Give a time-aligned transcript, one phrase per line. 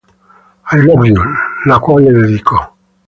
[0.75, 1.23] I Love You",
[1.65, 2.75] la cual le dedicó.